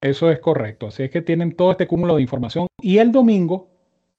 [0.00, 0.88] Eso es correcto.
[0.88, 2.66] Así es que tienen todo este cúmulo de información.
[2.80, 3.70] Y el domingo,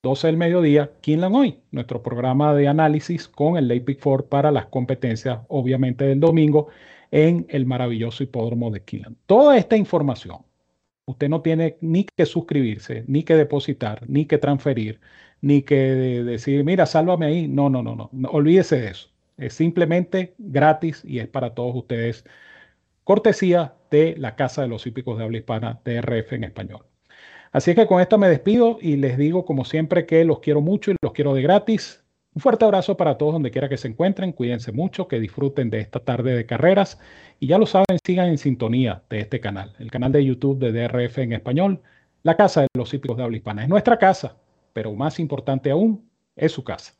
[0.02, 4.50] 12 del mediodía, Kinlan Hoy, nuestro programa de análisis con el Late Big Four para
[4.50, 6.68] las competencias, obviamente del domingo,
[7.10, 9.16] en el maravilloso hipódromo de Kinlan.
[9.26, 10.47] Toda esta información
[11.08, 15.00] Usted no tiene ni que suscribirse, ni que depositar, ni que transferir,
[15.40, 17.48] ni que decir, mira, sálvame ahí.
[17.48, 19.08] No, no, no, no, Olvídese de eso.
[19.38, 22.24] Es simplemente gratis y es para todos ustedes.
[23.04, 26.84] Cortesía de la Casa de los Hípicos de Habla Hispana, TRF en español.
[27.52, 30.60] Así es que con esto me despido y les digo, como siempre, que los quiero
[30.60, 32.04] mucho y los quiero de gratis.
[32.38, 34.30] Un fuerte abrazo para todos donde quiera que se encuentren.
[34.30, 37.00] Cuídense mucho, que disfruten de esta tarde de carreras.
[37.40, 40.70] Y ya lo saben, sigan en sintonía de este canal, el canal de YouTube de
[40.70, 41.82] DRF en español,
[42.22, 43.64] la casa de los hípicos de habla hispana.
[43.64, 44.36] Es nuestra casa,
[44.72, 46.94] pero más importante aún, es su casa.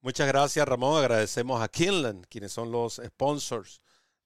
[0.00, 0.98] Muchas gracias, Ramón.
[0.98, 3.80] Agradecemos a Kinland, quienes son los sponsors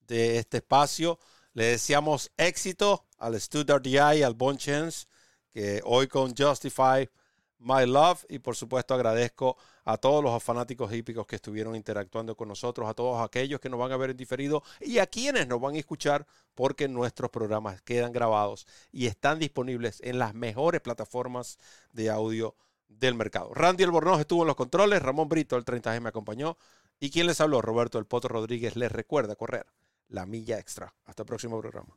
[0.08, 1.18] de este espacio.
[1.52, 5.06] Le deseamos éxito al Stuttgart DI, al Bon Chance,
[5.52, 7.06] que hoy con Justify
[7.60, 12.48] My Love y por supuesto agradezco a todos los fanáticos hípicos que estuvieron interactuando con
[12.48, 15.60] nosotros, a todos aquellos que nos van a ver en diferido y a quienes nos
[15.60, 21.58] van a escuchar porque nuestros programas quedan grabados y están disponibles en las mejores plataformas
[21.92, 22.56] de audio
[22.88, 23.52] del mercado.
[23.54, 26.56] Randy Albornoz estuvo en los controles, Ramón Brito el 30G me acompañó
[26.98, 29.66] y quien les habló, Roberto El Poto Rodríguez, les recuerda correr
[30.08, 30.94] la milla extra.
[31.04, 31.96] Hasta el próximo programa.